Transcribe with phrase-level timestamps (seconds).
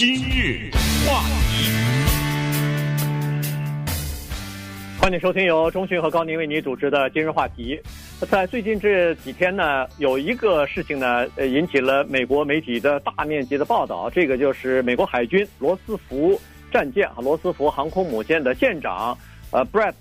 [0.00, 0.70] 今日
[1.06, 1.70] 话题，
[4.98, 7.78] 欢迎收听由中讯和高宁为你主持的今日话题。
[8.30, 14.08] 在最近这几天呢，有一个事情呢，呃，引起了美国媒体的大面积的报道。
[14.08, 16.40] 这个就是美国海军罗斯福
[16.72, 19.14] 战舰啊，罗斯福航空母舰的舰长，
[19.50, 19.92] 呃，Brad。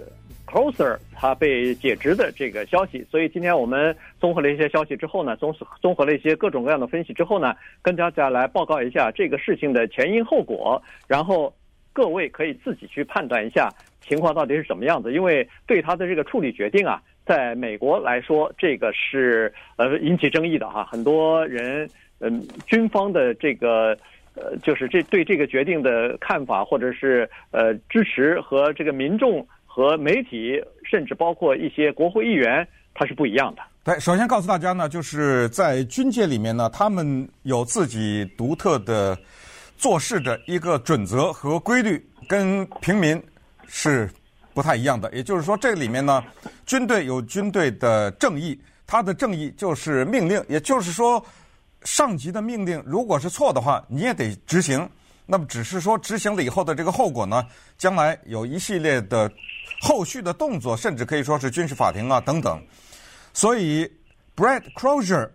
[0.50, 7.54] Closer，他被解职的这个消息，所以今天我们综合了一些消息之后呢，综综合了一些各种各样的分析之后呢，
[7.84, 11.54] 跟大家来报告一下这个事情的前因后果，然后
[11.94, 13.70] 各位可以自己去判断一下
[14.02, 15.14] 情况到底是什么样子。
[15.14, 21.88] 因为对他的这个处理决定啊，在美国来说，这个是呃引起争议的哈，很多人
[22.22, 23.96] 嗯军方的这个
[24.34, 29.48] 呃就是这对这个决定的看法或者是呃支持和这个民众。
[29.80, 33.62] 和媒体，甚至包括一些国会议员，他是不一样的。
[33.82, 39.18] 对，首先告诉大家呢，就是在军界里面呢，他们有自己独特的
[39.78, 43.24] 做事的一个准则和规律，跟平民
[43.68, 44.10] 是
[44.54, 45.10] 不太一样的。
[45.14, 46.22] 也就是说，这里面呢，
[46.66, 51.26] 军队有军队的正义，他的正义就是命令，也就是说，
[51.84, 54.86] 上级的命令如果是错的话，你也得执行。
[55.32, 57.46] 那么只是说执行了以后的这个后果呢，
[57.78, 59.32] 将来有一系列的
[59.80, 62.60] 后续的动作，甚至可以说是军事法庭啊等等。
[63.32, 63.88] 所以
[64.36, 65.30] ，Brad Crozier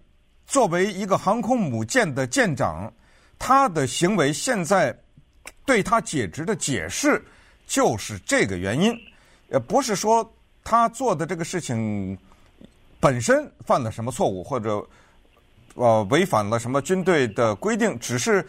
[0.49, 2.93] 作为一个航空母舰的舰长，
[3.39, 4.93] 他的行为现在
[5.65, 7.25] 对他解职的解释
[7.65, 8.93] 就是这个原因，
[9.51, 10.29] 呃，不是说
[10.65, 12.19] 他做的这个事情
[12.99, 14.85] 本身犯了什么错误，或者
[15.77, 18.45] 呃违反了什么军队的规定，只是。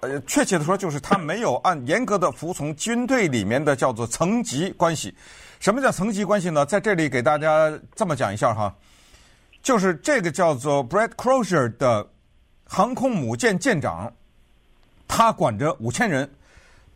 [0.00, 5.14] 呃，确切的说，就是他没有按严格的服从军队里面的叫做层级关系。
[5.58, 6.66] 什么叫层级关系呢？
[6.66, 8.74] 在这里给大家这么讲一下哈，
[9.62, 12.06] 就是这个叫做 Brad Crozier 的
[12.64, 14.12] 航空母舰舰长，
[15.08, 16.30] 他管着五千人，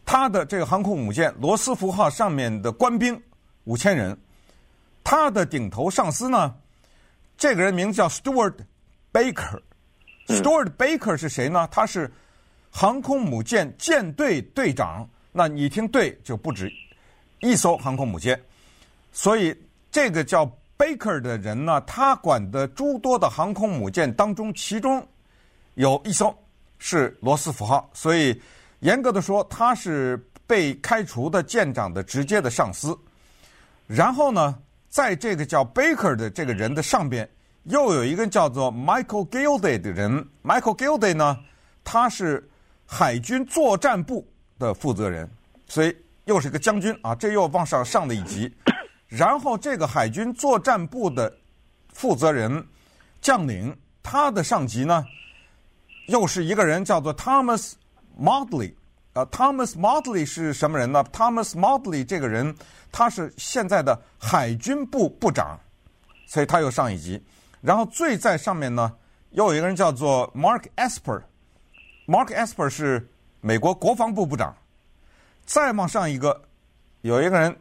[0.05, 3.21] 他的这个航空母舰罗斯福号上面的官兵
[3.65, 4.17] 五千人，
[5.03, 6.55] 他的顶头上司呢，
[7.38, 8.55] 这个人名字叫 Stuart
[9.11, 9.59] Baker。
[10.27, 11.67] Stuart Baker 是谁呢？
[11.72, 12.12] 他是
[12.70, 16.72] 航空母舰舰队队长，那你听对就不止
[17.41, 18.41] 一艘航空母舰，
[19.12, 19.54] 所以
[19.91, 20.47] 这个叫
[20.78, 25.04] Baker 的人呢，他管的诸多的航空母舰当中，其中
[25.75, 26.32] 有一艘
[26.78, 28.41] 是罗斯福号，所以
[28.78, 30.16] 严格的说，他是
[30.47, 32.97] 被开除的舰长的直接的上司。
[33.87, 34.56] 然后呢，
[34.88, 37.28] 在这个叫 Baker 的这个人的上边，
[37.64, 41.37] 又有一个叫做 Michael Gilday 的人，Michael Gilday 呢，
[41.82, 42.47] 他是。
[42.93, 44.27] 海军作战部
[44.59, 45.31] 的负责人，
[45.69, 48.53] 所以又是一个将军啊，这又往上上了一级。
[49.06, 51.33] 然后这个海军作战部的
[51.93, 52.67] 负责人
[53.21, 55.06] 将领，他的上级呢，
[56.09, 57.75] 又是一个人叫做 Thomas
[58.21, 58.75] Modley。
[59.12, 62.53] 呃，Thomas Modley 是什么人呢？Thomas Modley 这个人，
[62.91, 65.56] 他是现在的海军部部长，
[66.27, 67.23] 所以他又上一级。
[67.61, 68.93] 然后最在上面呢，
[69.31, 71.23] 又有一个人叫做 Mark Esper。
[72.10, 73.09] Mark Esper 是
[73.41, 74.53] 美国国防部部长，
[75.47, 76.43] 再往上一个，
[77.03, 77.56] 有一个人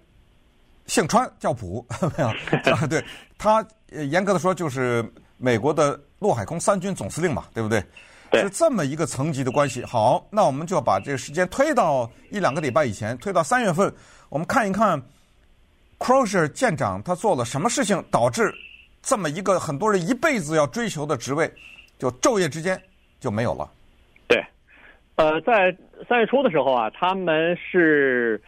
[0.87, 1.85] 姓川，叫普，
[2.17, 2.29] 没有
[2.73, 2.87] 啊？
[2.87, 3.05] 对，
[3.37, 5.07] 他严格的说就是
[5.37, 7.85] 美国的陆海空三军总司令嘛，对不对？
[8.31, 9.85] 对，是这么一个层级的关系。
[9.85, 13.93] 好，那我们就把这个时间推到一两个礼拜以前，推到三月份，
[14.29, 14.99] 我们看一看
[15.99, 18.51] Crozier 舰长他做了什么事情，导致
[19.03, 21.53] 这么一个很多人一辈子要追求的职位，
[21.99, 22.81] 就昼夜之间
[23.19, 23.71] 就没有了。
[25.19, 25.75] 呃，在
[26.07, 28.41] 三月初的时候啊，他们是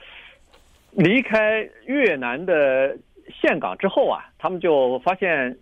[0.92, 2.98] 离开越南的
[3.42, 5.54] 岘港之后啊，他们就发现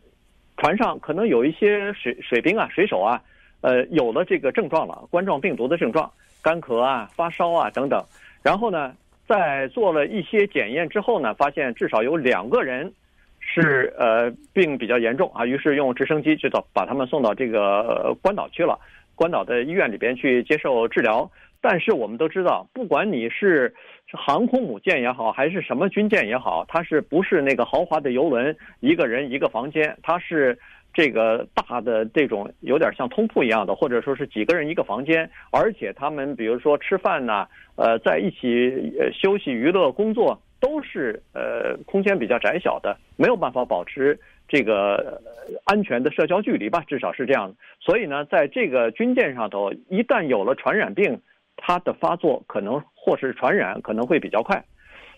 [0.57, 3.19] 船上可能有一些水水兵啊、水手啊，
[3.61, 6.11] 呃，有了这个症状了，冠状病毒的症状，
[6.43, 7.99] 干咳啊、发烧啊等等。
[8.43, 8.93] 然后呢，
[9.27, 12.93] 在做了一些检验之后呢，发现至少有两个人
[13.39, 18.79] 是呃病比较严重啊，于是用直升机就到把他们送到这个关岛去了。
[19.19, 23.75] 关岛的医院里边去接受治疗，但是我们都知道，不管你是
[24.13, 30.57] 航空母舰也好，还是什么军舰也好，它是不是那个豪华的游轮，一个人一个房间，它是
[30.93, 37.45] 这个大的这种有点像通铺一样的，或者说是几个人一个房间，而且他们比如说吃饭呐，
[37.75, 38.71] 呃，在一起
[39.11, 44.17] 休息、娱乐、工作，都是呃空间比较窄小的，没有办法保持。
[44.49, 45.21] 这个
[45.63, 47.55] 安全的社交距离吧，至少是这样。
[47.79, 51.21] 所以呢，在这个军舰上头，一旦有了传染病，
[51.55, 54.61] 它的发作可能或是传染可能会比较快。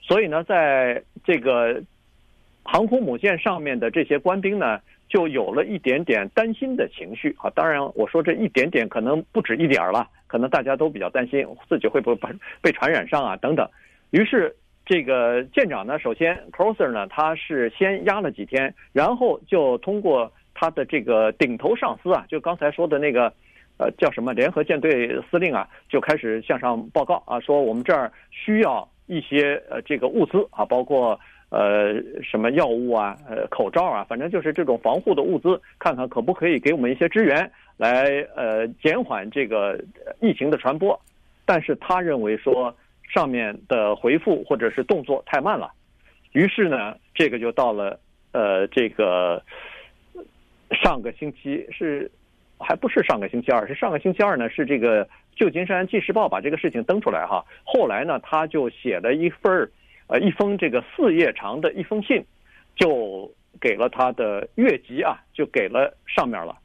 [0.02, 1.82] 所以呢，在这个
[2.64, 7.50] 航空母舰上面的这些官兵呢，就有了一点点担心的情绪啊。
[7.52, 12.30] 当然，我说这一点点可能不止一点了，可能大家都比较担心自己会不会被
[12.62, 13.68] 被传染上啊等等。
[14.12, 14.54] 于是
[14.92, 23.32] 这个舰长呢，首先 c r o s e r 呢，他是先压了几天，然后就通过他的这个顶头上司啊，就刚才说的那个。
[23.78, 39.84] 呃，叫什么联合舰队司令啊，就开始向上报告啊，说我们这儿需要一些呃这个物资啊，包括呃什么药物啊，呃口罩啊，反正就是这种防护的物资，看看可不可以给我们一些支援，来呃减缓这个
[40.20, 41.00] 疫情的传播。
[41.44, 42.76] 但是他认为说
[43.14, 45.72] 上面的回复或者是动作太慢了，
[46.32, 48.00] 于是呢，这个就到了
[48.32, 49.44] 呃这个
[50.72, 52.10] 上个星期是。
[52.64, 57.44] 还不是上个星期二，是上个星期二呢，是这个旧金山纪事报把这个事情登出来哈。
[57.64, 59.68] 后来呢，他就写了一份
[60.06, 62.24] 呃，一封这个四页长的一封信，
[62.76, 66.56] 就给了他的越级啊，就给了上面了，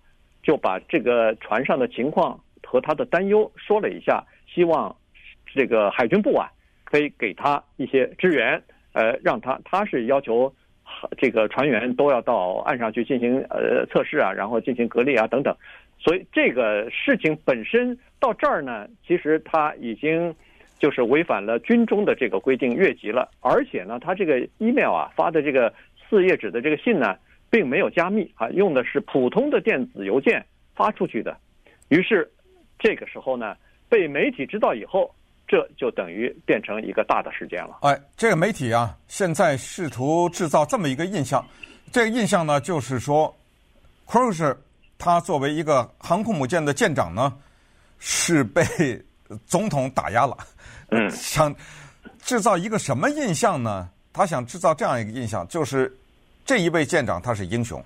[0.43, 4.95] 就把这个船上的情况和他的担忧说了一下，希望
[5.47, 6.49] 这个海军部啊
[6.85, 8.63] 可以给他一些支援，
[8.93, 10.53] 呃，让他他是要求。
[11.19, 15.55] 这个船员都要到岸上去进行呃测试啊，然后进行隔离啊等等，
[15.99, 20.33] 所以这个事情本身到这儿呢，其实他已经
[20.79, 25.75] 就是违反了军中的这个规定越级了，而且呢，他这个 email 啊发的这个
[26.09, 27.17] 四页纸的这个信呢，
[27.51, 30.47] 并没有加密啊，用的是普通的电子邮件
[30.77, 31.37] 发出去的，
[31.89, 32.31] 于是
[32.79, 33.57] 这个时候呢，
[33.89, 35.13] 被媒体知道以后。
[35.49, 37.79] 这就等于变成一个大的事件了。
[37.83, 41.47] 哎，这个媒体啊，现在试图制造这么一个印象，
[41.93, 43.35] 这个印象呢，就是说
[44.07, 44.57] ，Crozier
[44.99, 47.33] 他作为一个航空母舰的舰长呢，
[47.99, 48.65] 是被
[49.47, 50.37] 总统打压了。
[50.91, 51.55] 嗯， 想
[52.23, 53.89] 制造一个什么印象呢？
[54.13, 55.95] 他想制造这样一个印象，就是
[56.45, 57.85] 这一位舰长他是英雄，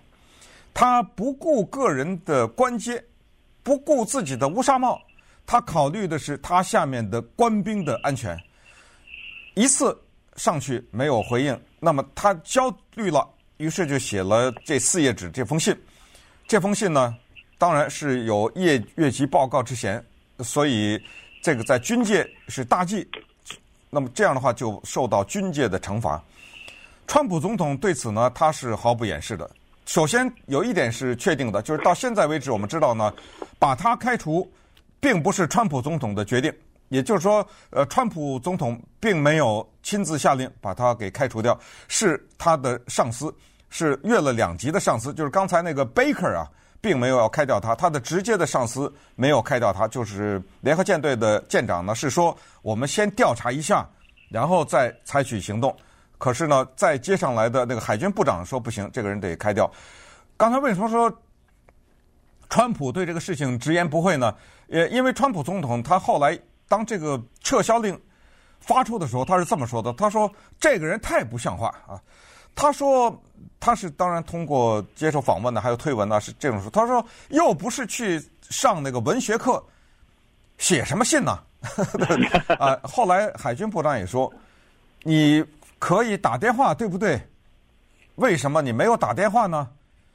[0.72, 3.02] 他不顾个人的官阶，
[3.62, 5.00] 不顾自己的乌纱帽。
[5.50, 8.38] 他考虑的是他下面的官兵的安全，
[9.54, 10.00] 一次
[10.36, 15.76] 上去没有回应，那么他焦虑了，于是就写了这四页纸这封信。
[16.46, 17.12] 这封信呢，
[17.58, 20.00] 当然是有越越级报告之嫌，
[20.38, 20.96] 所以
[21.42, 23.04] 这个在军界是大忌。
[23.90, 26.22] 那么这样的话就受到军界的惩罚。
[27.08, 29.50] 川普总统对此呢，他是毫不掩饰的。
[29.84, 33.12] 首先有一点是确定的，就是到现在为止，我们知道呢，
[33.58, 34.48] 把他开除。
[35.00, 36.52] 并不是川普总统的决定，
[36.88, 41.58] 也就是说，呃，川普总统并没有亲自下令把他给开除掉，
[41.88, 43.34] 是他的上司，
[43.70, 46.46] 是越了两级的上司，就是刚才那个 Baker 啊，
[46.80, 53.88] 并没有要开掉他，他的直接的上司没有开掉他，就是联合舰队的舰长呢，是说我们先调查一下，
[54.30, 55.74] 然后再采取行动。
[56.18, 59.70] 可是呢，再接上来的那个海军部长说不行，这个人得开掉。
[60.36, 61.10] 刚才为什么说？
[62.50, 64.34] 川普对这个事情直言不讳呢？
[64.68, 66.38] 呃，因为川普总统他后来
[66.68, 67.98] 当这个撤销令
[68.58, 71.98] 发出的时候，他是这么说的：“他说这个人太不像话啊！
[72.54, 73.16] 他说
[73.58, 76.68] 他是当然通过接受访问的，还有推文呢，是这种说。
[76.70, 79.64] 他说又不是去上那个文学课，
[80.58, 81.38] 写什么信呢？
[82.58, 82.78] 啊！
[82.82, 84.32] 后来海军部长也说，
[85.04, 85.44] 你
[85.78, 87.20] 可以打电话，对不对？
[88.16, 89.68] 为什么你没有打电话呢？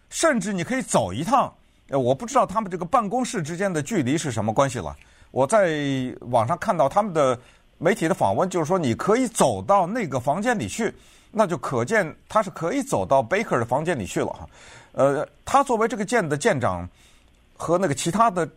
[0.10, 1.54] 甚至你可以走一趟。”
[1.90, 4.96] 呃，我不知道他们这个办公室之间的距离是什么关系了。
[5.32, 7.38] 我在网上看到他们的
[7.78, 10.94] 媒体的访问，就是说你可以走到那个房间里去，
[11.32, 14.50] 那就可见他是可以走到 Baker 的房间里去了哈。
[14.94, 16.90] 呃，他作为这个舰的舰长
[17.56, 18.50] 和那个其他的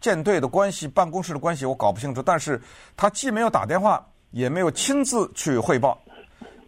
[0.00, 2.22] 舰队的关系、办公室的关系，我搞不清楚。
[2.22, 2.60] 但是
[2.96, 6.00] 他既没有打电话，也没有亲自去汇报，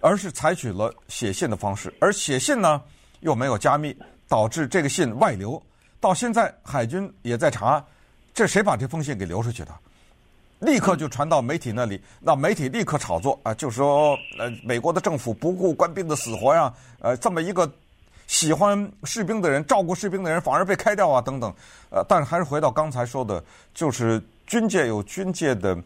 [0.00, 2.82] 而是采取了写信的方式，而写信呢
[3.20, 3.96] 又没有加密，
[4.28, 5.62] 导致这个信外流。
[6.00, 7.84] 到现在，海军也在查，
[8.34, 9.74] 这谁把这封信给流出去的？
[10.60, 17.70] 立刻就传到媒体那里，那媒体立刻炒作啊，就说呃，美国的政府不顾官兵的死活呀，呃，这么一个
[18.26, 21.52] 喜欢士兵的人、照顾士兵的人，反而被开掉啊，等等。
[21.90, 25.76] 呃，但是还是回到刚才说的，就是军界有军界的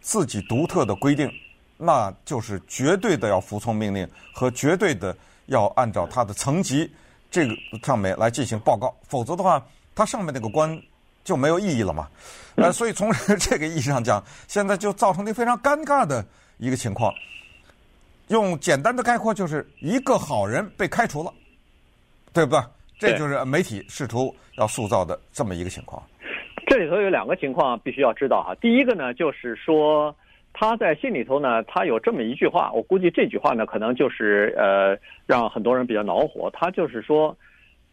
[0.00, 1.30] 自己独特的规定，
[1.76, 5.14] 那就是绝对的要服从命令和绝对的
[5.46, 6.90] 要按照他的层级。
[7.36, 9.62] 这个上面来进行报告，否则的话，
[9.94, 10.80] 它上面那个官
[11.22, 12.08] 就没有意义了嘛。
[12.54, 16.24] 呃，所以从这个意义上讲，现在就造成了非常尴尬的
[16.56, 17.12] 一个情况。
[18.28, 21.30] 用简单的概括，就是一个好人被开除了，
[22.32, 22.62] 对不对？
[22.98, 26.02] 这就是媒体试图要塑造的这么一个情况。
[26.66, 28.54] 这里头有两个情况必须要知道哈。
[28.62, 30.16] 第一个呢，就是说。
[30.58, 34.96] 他在信里头呢，他有这么一句话，我估计这句话呢，可能就是呃，
[35.26, 36.50] 让很多人比较恼火。
[36.50, 37.36] 他就是说，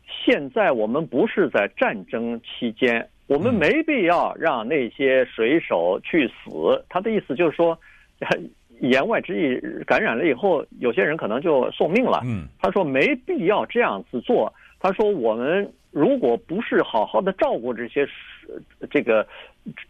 [0.08, 6.82] 现在我们不是在战争期间，我们没必要让那些水手去死。
[6.88, 7.78] 他的意思就是说，
[8.80, 12.22] 言外之意，感染了以后，有些人可能就送命了。
[12.24, 14.54] 嗯，他说没必要这样子做。
[14.80, 18.08] 他说我们如果不是好好的照顾这些
[18.90, 19.28] 这个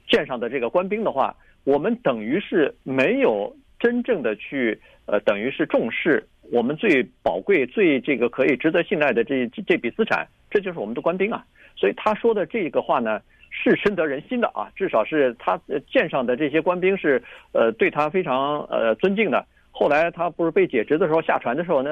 [0.08, 6.26] 舰上的这个官兵的话，我们等于是没有真正的去呃，等于是重视。
[6.52, 11.44] 我们最宝贵、最这个可以值得信赖的这这笔资产，这就是我们的官兵啊。
[11.76, 14.70] 所以他说的这个话呢，是深得人心的啊。
[14.76, 19.46] 至少是他舰上的这些官兵是呃对他非常呃尊敬的。
[19.72, 21.90] 后来他不是被解职的时候，下船的时候，那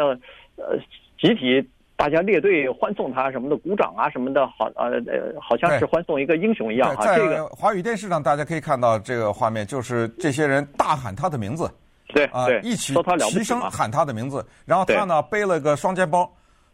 [0.57, 0.77] 呃
[1.17, 1.65] 集体
[2.01, 7.15] 大家列队欢送他什么的，鼓掌啊什么的，好呃呃，好像是欢送一个英雄一样啊。
[7.15, 11.70] 这个华语电视上大家可以看到这个画面，就是这些人大喊他的名字。
[12.08, 12.96] 对啊，一起
[13.29, 16.27] 齐声喊他的名字，然后他呢背了个双肩包，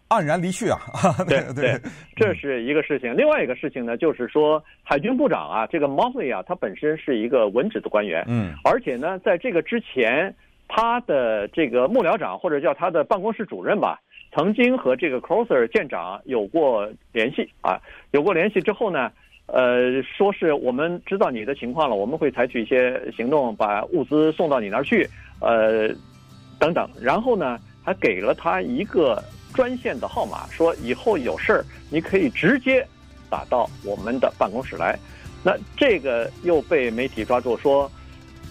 [0.07, 0.79] 黯然离去啊。
[1.27, 1.77] 对对，
[2.15, 3.13] 这是一个事情。
[3.17, 10.33] 另外一个事情呢，就是说海军部长啊，这个 Motley 啊，他本身是一个文职的官员，嗯，而且呢，在这个之前，
[10.67, 13.99] 他的这个幕僚长或者叫他的办公室主任吧，
[14.33, 17.79] 曾经和这个 Crosser 舰长有过联系啊，
[18.11, 19.11] 有过联系之后呢。
[19.49, 25.09] 呃，说是我们知道你的情况了，我们会采取一些行动，把物资送到你那儿去，
[25.39, 25.87] 呃，
[26.59, 26.85] 等等。
[27.01, 32.85] 然后呢，还给了他一个专线的号码，说以后有事儿你可以直接
[33.29, 34.99] 打到我们的办公室来。
[35.45, 37.89] 那这个又被媒体抓住，说，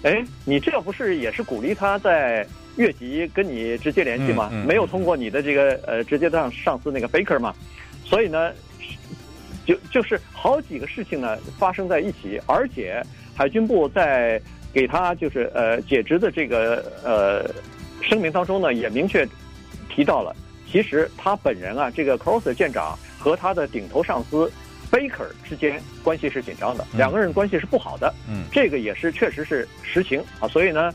[0.03, 4.51] 哎，你这不是也是鼓励他在越级跟你直接联系吗？
[4.67, 7.55] 没有通过你的这个呃直接上上司那个 Baker 吗？
[8.05, 8.53] 所以呢。
[9.67, 13.03] 就就是好几个事情呢发生在一起，而且
[13.35, 14.41] 海军部在
[14.73, 17.51] 给他就是呃解职的这个呃
[18.01, 19.27] 声明当中呢，也明确
[19.89, 20.33] 提到了，
[20.71, 24.49] 其实他本人啊，这个 Crosser 舰长和他的顶头上司
[24.91, 30.93] Baker 之间关系是紧张的，两个人关系是不好的，嗯，这个也是确实是实情啊，所以呢，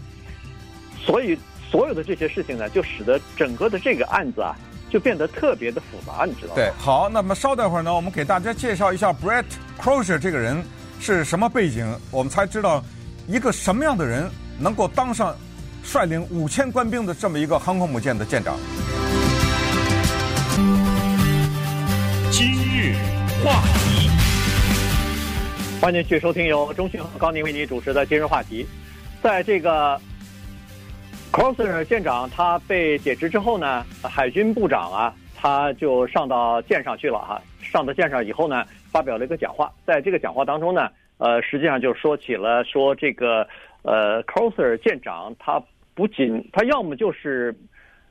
[1.04, 1.38] 所以
[1.70, 4.56] 所有的这些事情呢，就使得整个的这个案子啊。
[4.92, 6.56] 就变得特别的复杂，你知道吗？
[6.56, 9.46] 对，好，那么稍等会儿呢，我们给大家介绍一下 Brett
[9.80, 10.62] Crozier 这个人
[11.00, 12.84] 是什么背景，我们才知道
[13.26, 14.30] 一个什么样的人
[14.60, 15.34] 能够当上
[15.82, 18.60] 率领五千官兵的这么一个航空母舰的舰长。
[23.44, 24.08] 话题，
[25.82, 28.66] 欢迎继续收听由钟迅和高宁为你主持的今日话题，
[29.22, 30.00] 在这个。
[31.32, 37.42] Crosser 舰长他被解职之后呢，海军部长啊，他就上到舰上去了哈。
[37.62, 39.72] 上到舰上以后呢，发表了一个讲话。
[39.86, 43.48] 在这个讲话当中呢，呃，实际上就说起了说这个
[43.84, 45.64] 呃，Crosser 舰长他
[45.96, 47.56] 不仅他要么就是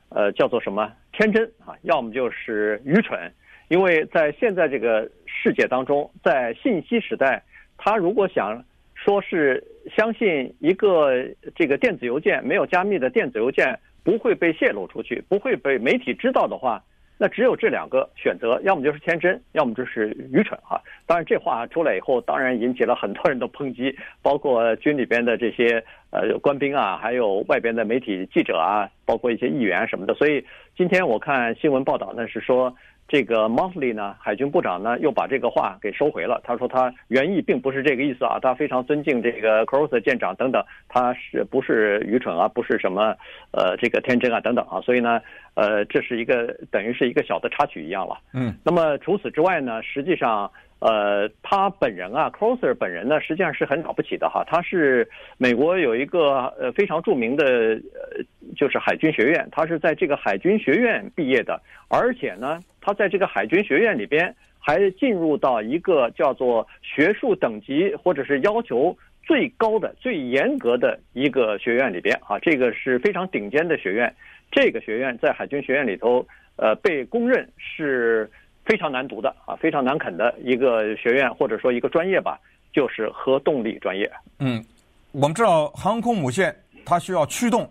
[0.09, 3.31] 呃叫做什么天真啊，要么就是愚蠢。
[3.67, 5.07] 因为在现在这个
[5.41, 7.41] 世界当中，在信息时代，
[7.77, 8.63] 他如果想。
[9.03, 9.63] 说是
[9.97, 16.79] 相信一个这个电子邮件没有加密的电子邮件不会被泄露出去，不会被媒体知道的话，
[17.17, 20.79] 那只有这两个选择，要么就是天真，要么就是愚蠢哈。
[21.07, 30.13] 当然，这话出来以后，当然引起了很多人的抨击，包括军里边的这些呃官兵啊，还有外边的媒体记者啊，包括一些议员什么的。
[30.13, 30.45] 所以
[30.77, 32.71] 今天我看新闻报道呢，是说。
[33.11, 36.39] 这个 Motley 呢，海军部长呢，又把这个话给收回了。
[36.45, 43.13] 他说他原意并不是这个意思啊，他非常尊敬这个 Crosser 舰长等等，他是不是愚蠢啊，不是什么
[43.51, 44.79] 呃这个天真啊等等啊。
[44.79, 45.19] 所以呢，
[45.55, 48.17] 呃，这是一个等于是一个小的插曲一样了。
[48.33, 48.55] 嗯。
[48.63, 50.49] 那么除此之外呢，实际上。
[50.81, 54.43] 呃，他本人啊，Crosser 本人呢，实际上是很了不起的哈。
[54.47, 55.07] 他是
[55.37, 58.25] 美国有一个呃非常著名的呃，
[58.57, 74.11] 就是海军学院，他是在这个海军学院毕业的，而且呢，他在这个海军学院里边还进入到一个叫做学术等级或者是要求最高的、最严格的一个学院里边啊，这个是非常顶尖的学院。
[74.51, 78.27] 这个学院在海军学院里头，呃，被公认是。
[78.65, 82.39] 非常难读的啊，非常难啃的一个学院或者说一个专业吧，
[82.73, 84.09] 就是核动力专业。
[84.39, 84.63] 嗯，
[85.11, 87.69] 我们知道航空母舰它需要驱动，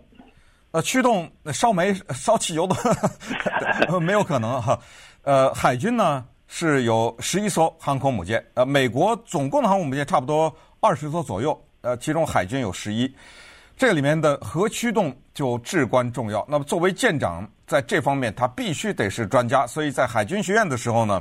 [0.71, 2.75] 呃，驱动烧煤烧汽油的
[3.99, 4.77] 没有可能哈。
[5.23, 13.11] 呃，海军呢是有十一艘航空母舰，呃，美国总共的航空母舰差不多二十艘左右，呃，其中海军有十一。
[13.81, 16.45] 这里面的核驱动就至关重要。
[16.47, 19.65] 那么作为舰长，在这方面他必须得是专家。
[19.65, 21.19] 所以在海军学院的时候呢，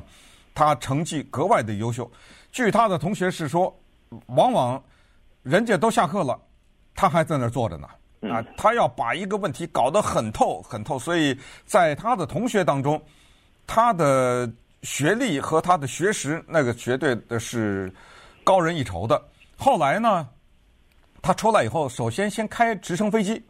[0.54, 2.12] 他成绩格外的优秀。
[2.52, 3.74] 据他的同学是说，
[4.26, 4.82] 往往
[5.42, 6.38] 人家都下课了，
[6.94, 7.88] 他还在那儿坐着呢。
[8.30, 10.98] 啊，他要把一个问题搞得很透很透。
[10.98, 13.02] 所以在他的同学当中，
[13.66, 14.46] 他的
[14.82, 17.90] 学历和他的学识，那个绝对的是
[18.44, 19.18] 高人一筹的。
[19.56, 20.28] 后来呢，
[21.22, 23.42] 他出来以后，首先先开直升飞机，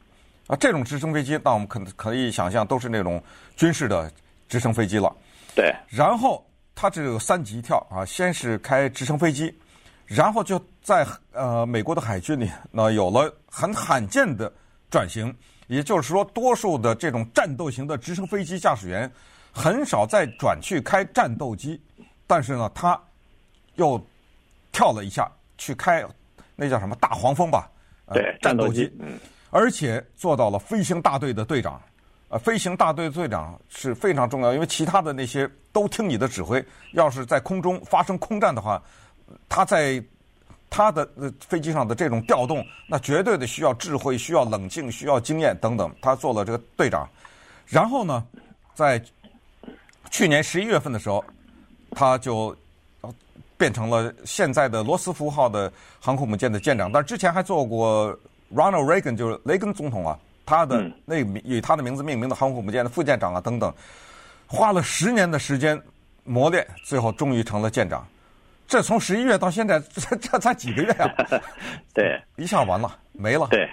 [0.48, 3.22] 啊，这种直升飞机，那我们可可以想象，都是那种
[3.56, 4.10] 军事的
[4.48, 5.14] 直升飞机了。
[5.54, 5.74] 对。
[5.88, 9.56] 然后他只有三级跳啊，先是开直升飞机，
[10.04, 14.52] 然后就在呃美国的海军里，那有了很罕见的
[14.90, 15.34] 转型，
[15.68, 19.10] 也就是说，多数的这种战斗型的直升飞机驾驶员
[19.52, 21.80] 很少再转去开战斗机，
[22.26, 23.00] 但是呢，他
[23.76, 24.04] 又
[24.72, 25.30] 跳了一下。
[25.62, 26.02] 去开
[26.60, 27.70] 那叫什么大黄蜂吧？
[28.12, 31.80] 对，战斗机，嗯，而且做到了飞行大队的队长。
[32.28, 36.62] 呃，飞行大队队长是非常重要，因为其他的那些都听你的指挥。
[36.92, 38.80] 要是在空中发生空战的话，
[39.48, 40.04] 他在
[40.68, 41.08] 他的
[41.40, 45.90] 飞机上的这种调动，那绝对的需要智慧、需要冷静、需要经验等等。
[46.02, 47.08] 他做了这个队长，
[47.66, 48.22] 然后呢，
[48.74, 49.02] 在
[50.10, 51.24] 去年十一月份的时候，
[51.92, 52.54] 他就。
[53.60, 58.10] 变成了现在的罗斯福号的航空母舰的舰长，但之前还做过
[58.50, 63.70] Ronald Reagan，就是雷根总统啊，他的那以他的名字命名的航空母舰的副舰长啊等等，
[64.46, 65.78] 花了十年的时间
[66.24, 68.02] 磨练，最后终于成了舰长。
[68.66, 71.12] 这从十一月到现在， 这这才几个月啊？
[71.92, 73.46] 对，一下完了，没了。
[73.50, 73.68] 对，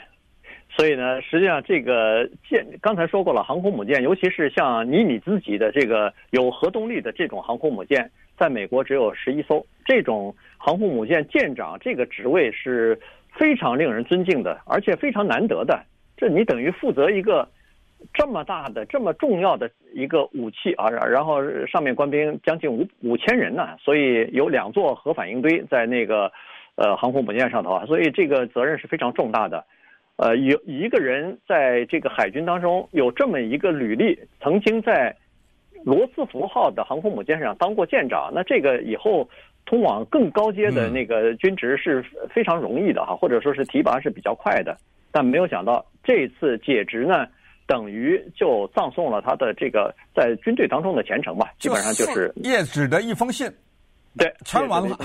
[0.76, 8.12] 所以呢，实际上这个舰刚才说过了，航空母舰，尤其是像尼米兹级的这个有核动力的这种航空母舰。
[8.38, 13.00] 在美国只有十一艘，这种航空母舰舰长这个职位是
[13.32, 15.84] 非常令人尊敬的，而且非常难得的。
[16.16, 17.48] 这你等于负责一个
[18.14, 26.32] 这么大的、这么重要的一个武器啊，然后上面官兵将近五五千人呢，所以有两座核反应堆在那个
[26.76, 29.66] 呃航空母舰上头啊，所以这个责任是非常重大的。
[30.18, 35.16] 呃，有一个人在这个海军当中有这么一个履历，曾经在。
[35.88, 39.26] 罗斯福号的航空母舰上当过舰长，那这个以后
[39.66, 44.78] 通往更高阶的那个军职是非常容易的哈，或者说是提拔是比较快的。
[45.14, 47.26] 但没有想到这次解职呢，
[47.66, 53.50] 等于就葬送了他的这个在军队当中的前程吧，基本上就是叶子的一封信，
[54.18, 54.98] 对，全完了，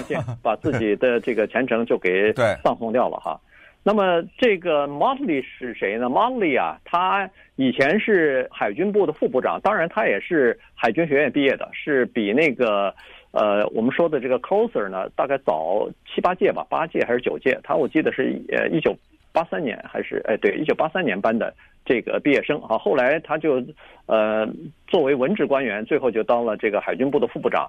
[0.42, 2.32] 把自己的这个前程就给
[2.64, 3.40] 葬送掉了哈。
[3.84, 12.94] 那么这个 Motley 是谁呢？Motley 啊，他以前是海军部的副部长，当然他也是海军学院毕业的，是比那个
[13.32, 17.58] 呃我们说的这个 Closer 呢，大概早七八届吧，八届还是九届？
[17.64, 18.96] 他我记得是呃一九
[19.32, 21.52] 八三年还是哎对一九八三年班的
[21.84, 22.78] 这个毕业生啊。
[22.78, 23.60] 后来他就
[24.06, 24.48] 呃
[24.86, 27.68] 作为文职官员，最后就当了这个海军部的副部长。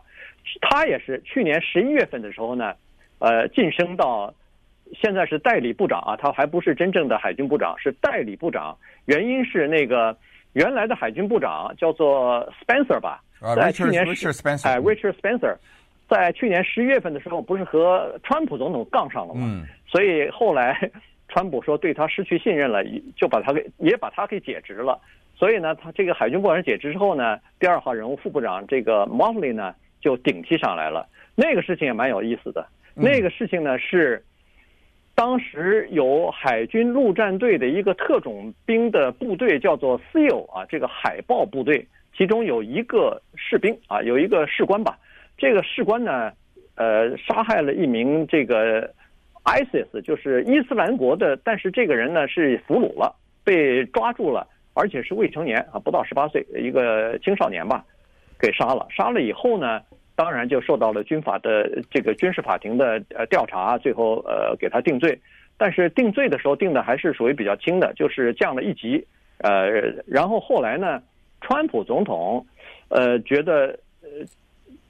[0.61, 2.75] 他也是去年十一月份的时候呢，
[3.17, 4.31] 呃晋升到。
[4.91, 8.77] 现在是代理部长啊，他还不是真正的海军部长，是代理部长。
[9.05, 10.15] 原因是那个
[10.53, 13.21] 原来的海军部长叫做 Spencer 吧，
[13.55, 14.27] 在去年是
[14.67, 15.55] 哎 Richard Spencer，
[16.07, 19.63] 在去年十一月份的时候，不是和川普总统杠上了吗？
[19.87, 20.91] 所以后来
[21.27, 22.83] 川普说对他失去信任了，
[23.15, 24.99] 就把他给也把他给解职了。
[25.35, 31.07] 所以呢，他这个海军部长解职之后呢，第二号人物副部长这个 Motley 呢就顶替上来了。
[31.35, 34.23] 那个事情也蛮有意思的，那个事情呢是。
[35.15, 41.85] 当时有海军陆战队的一个特种兵的部队，叫做 SEAL 啊，这个海豹部队，
[42.17, 44.97] 其中有一个士兵啊，有一个士官吧，
[45.37, 46.31] 这个士官呢，
[46.75, 48.91] 呃，杀害了一名这个
[49.43, 57.85] ISIS，就是伊斯兰国的，但是这个人呢是俘虏了，被抓住了，而且是未成年啊，不到十八岁，一个青少年吧，
[58.39, 58.87] 给杀了。
[58.89, 59.79] 杀了以后呢，
[60.15, 65.19] 当然就受到了军法的这个军事法庭的呃调查，最后呃给他定罪，
[65.57, 69.03] 但是定罪的时候定的还是属于比较轻的，就是降了一级，
[69.39, 69.69] 呃，
[70.05, 71.01] 然后后来呢，
[71.41, 72.45] 川普总统
[72.89, 74.09] 呃觉得呃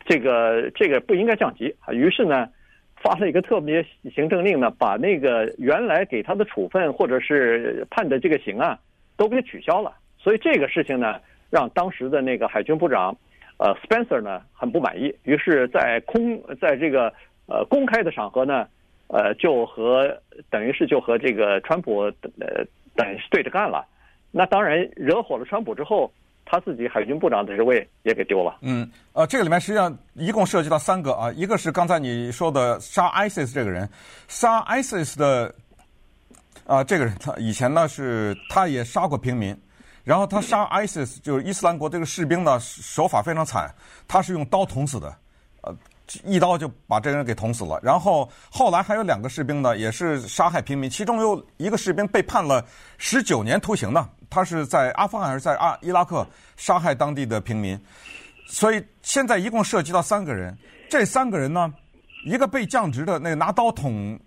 [0.06, 2.50] 这个这个不应该降级，于是呢
[2.98, 8.78] 发了一个特别行政令呢，把那个原来给他的处分或者是判的这个刑啊
[9.16, 13.16] 都给取消了，所以这个事情呢让当时的那个海军部长。
[13.64, 17.08] 呃，Spencer 呢很不满意，于是，在空在这个
[17.46, 18.68] 呃公开的场合呢，
[19.08, 20.14] 呃，就和
[20.50, 23.86] 等于是就和这个川普呃等于是对着干了。
[24.32, 26.12] 那当然惹火了川普之后，
[26.44, 28.58] 他自己海军部长的职位也给丢了。
[28.64, 33.88] 嗯，呃，这个里面实际上一共涉及到三个啊，一个是刚才你说的杀 ISIS 这个人，
[34.28, 35.56] 杀 ISIS 的
[36.68, 39.58] 啊这个人，他以前呢是他也杀过平民。
[40.04, 43.74] 然后他杀 ISIS 就是伊斯兰国这个士兵呢，手法非常惨，
[44.08, 45.16] 他是用刀捅死的，
[45.62, 45.74] 呃，
[46.26, 47.80] 一刀就把这个人给捅死了。
[47.82, 52.66] 然后后来还有两个士兵呢，也是杀害平民，其中有一个士兵被判了
[52.98, 57.80] 十九年徒刑呢，他是在阿富汗还是在阿伊拉克杀害当地的平民。
[58.46, 60.56] 所以现在一共涉及到三个人，
[60.90, 61.74] 这三个人呢，
[62.26, 64.20] 一个被降职的那拿刀捅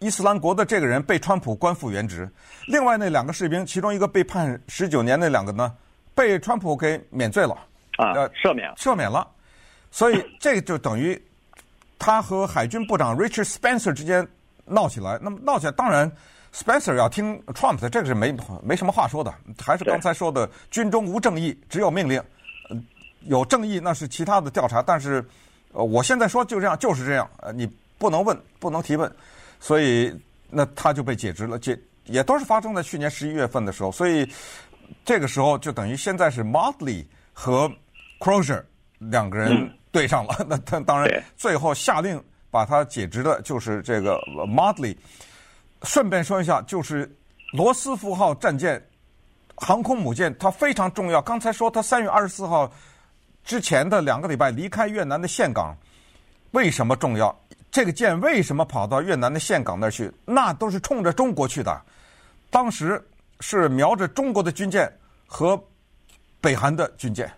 [0.00, 2.28] 伊斯兰国的这个人被川普官复原职，
[2.66, 5.74] 另外那两个士兵，其中一个被判十九年，那两个呢，
[6.14, 7.54] 被川普给免罪了
[7.96, 8.70] 啊，赦免。
[8.76, 9.26] 赦免了，
[9.90, 11.20] 所以这就等于
[11.98, 14.26] 他和海军部长 Richard Spencer 之间
[14.66, 16.10] 闹起来，那么闹起来，当然
[16.52, 19.32] Spencer 要听 Trump 的，这个是没没什么话说的，
[19.64, 22.22] 还是刚才说的，军中无正义，只有命令，
[23.22, 25.24] 有正义那是其他的调查，但是
[25.72, 29.10] 呃，我现在说就这样，就是这样，呃，你不能问，不能提问。
[29.66, 30.14] 所以，
[30.48, 33.90] 那他就被解职了，解也都是发生在去年十一月份的时候。
[33.90, 34.24] 所以，
[35.04, 37.68] 这个时候就等于现在是 Motley 和
[38.20, 38.62] Crozier
[38.98, 40.36] 两个人对上了。
[40.38, 44.96] 嗯、 那他当然最后下令把他解职的就是这个 Motley。
[45.82, 47.12] 顺便说一下，就是
[47.52, 48.80] 罗斯福号战舰
[49.56, 51.20] 航空母舰，它非常重要。
[51.20, 52.72] 刚才说它三月二十四号
[53.42, 55.76] 之前的两个礼拜离开越南的岘港，
[56.52, 57.36] 为什么重要？
[57.76, 60.10] 这个舰为什么跑到越南的岘港那儿去？
[60.24, 61.78] 那都是冲着中国去的。
[62.48, 62.98] 当时
[63.40, 64.90] 是瞄着中国的军舰
[65.26, 65.62] 和
[66.40, 67.30] 北韩的军舰，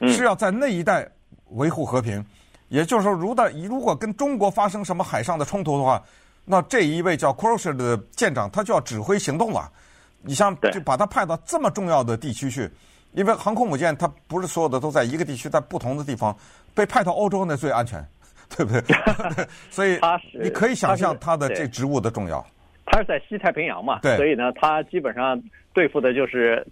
[0.00, 1.08] 是要在那一带
[1.52, 2.22] 维护和平。
[2.68, 6.02] 也就是说，如的如果跟中国发生什么海上的冲突的话，
[6.44, 9.72] 那这一位叫 Crozier 的舰长他就要指挥行动了。
[10.20, 12.70] 你像就把他派到这么重要的地区去，
[13.14, 16.36] 因为航空母舰它不是所有的都在一个地区，在不同的地方
[16.74, 18.06] 被派到欧洲那最安全。
[18.54, 18.82] 对不对？
[19.70, 19.98] 所以
[20.34, 22.44] 你可以想象他的这职务的重要。
[22.86, 25.42] 他是在西太平洋嘛，对，所以呢，他基本上
[25.74, 26.64] 对付的就是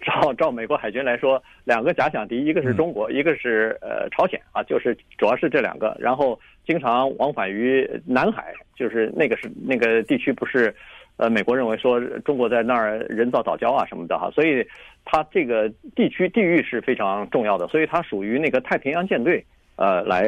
[0.00, 5.96] 照照美国海军来说，两个假想敌，一个是中国，嗯、一个是呃朝鲜啊，就是主要是这两个。
[5.98, 10.74] 然后经常往返于南海，就是那个是那个地区，不是
[11.16, 14.62] 呃美国认为说中国在那儿人造岛礁啊什么的哈，所以
[15.06, 19.44] 他这个地区地域是非常重要的，所以它属于那个太平洋舰队。
[19.76, 20.22] 呃，来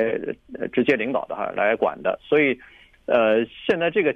[0.72, 2.58] 直接领导的哈，来管的，所以，
[3.06, 4.14] 呃，现在这个，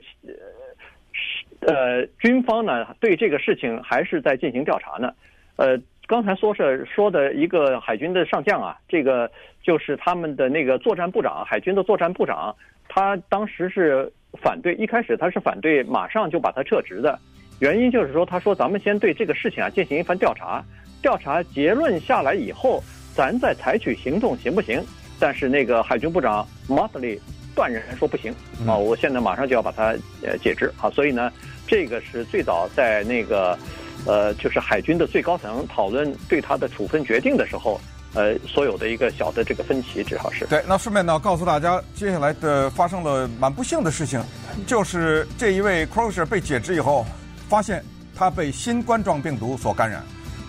[1.61, 5.13] 呃，军方呢对这个事情还是在进行调查呢。
[5.57, 9.31] 呃，刚才说是说的一个海军的上将啊，这个
[9.63, 12.55] 就是他们的那个作战部长，海军的作战部长，
[12.89, 14.11] 他当时是
[14.41, 17.19] 反对，一开始他是反对，马上就把他撤职的，
[17.61, 20.65] 原因就是说，他说咱们先对这个事情啊进行一番调查，
[21.03, 22.81] 调查结论下来以后，
[23.15, 24.81] 咱再采取行动，行不行？
[25.19, 27.19] 但是那个海军部长 Motley
[27.55, 28.33] 断然说不行
[28.67, 28.77] 啊！
[28.77, 30.89] 我现在马上就要把它呃解职啊！
[30.91, 31.33] 所以呢，
[31.67, 33.59] 这个是最早在那个
[34.07, 37.81] 呃，就是海军的最高层讨论对他的处分决定的时候，
[38.15, 40.47] 呃，所有的一个小的这个分歧，至少是。
[40.47, 44.23] 对，那顺便呢，告诉大家，接下来的发生了蛮不幸的事情，
[44.65, 47.05] 就是这一位 Crozier 被解职以后，
[47.49, 50.01] 发现他被新冠状病毒所感染，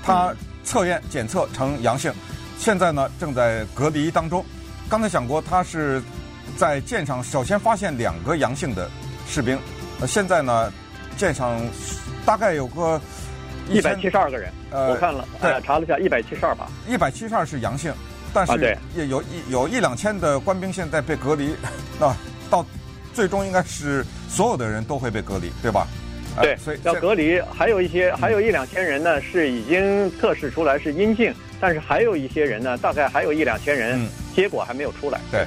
[0.04, 0.32] 他
[0.64, 2.14] 测验检测呈阳性，
[2.60, 4.46] 现在呢正在隔离当中。
[4.90, 6.02] 刚才讲过，他是
[6.58, 8.90] 在舰上首先发现两个阳性的
[9.28, 9.56] 士兵，
[10.02, 10.74] 呃，现在呢，
[11.16, 11.62] 舰上
[12.26, 13.00] 大概有个
[13.70, 17.94] 一百七十二个人，呃，我看了，对，查了一下，一百七十二吧，一百七十二是阳性，
[18.34, 21.56] 但是也有一有一两千的官兵现在被隔离，
[22.00, 22.12] 那
[22.50, 22.66] 到
[23.14, 25.86] 最终应该是所有的人都会被隔离，对吧？
[26.42, 31.32] 对，所以要隔离，还有一些，还有一两千人呢是已经测试出来是阴性。
[31.62, 34.00] 但是还有一些人呢，大概还有一两千人，
[34.36, 35.20] 结果还没有出来。
[35.32, 35.46] 对。